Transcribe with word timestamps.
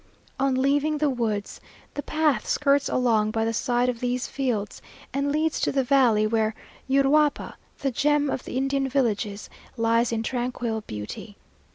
On 0.39 0.55
leaving 0.55 0.97
the 0.97 1.11
woods, 1.11 1.61
the 1.93 2.01
path 2.01 2.47
skirts 2.47 2.89
along 2.89 3.29
by 3.29 3.45
the 3.45 3.53
side 3.53 3.87
of 3.87 3.99
these 3.99 4.25
fields, 4.25 4.81
and 5.13 5.31
leads 5.31 5.59
to 5.61 5.71
the 5.71 5.83
valley 5.83 6.25
where 6.25 6.55
Uruapa, 6.89 7.53
the 7.81 7.91
gem 7.91 8.27
of 8.27 8.43
the 8.43 8.57
Indian 8.57 8.89
villages, 8.89 9.47
lies 9.77 10.11
in 10.11 10.23
tranquil 10.23 10.81
beauty. 10.87 11.37